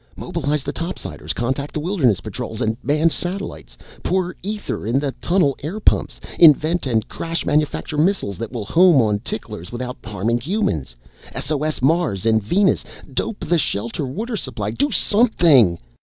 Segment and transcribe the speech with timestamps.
[0.15, 5.55] "Mobilize the topsiders contact the wilderness patrols and manned satellites pour ether in the tunnel
[5.63, 10.95] airpumps invent and crash manufacture missiles that will home on ticklers without harming humans
[11.39, 12.83] SOS Mars and Venus
[13.13, 15.77] dope the shelter water supply do something!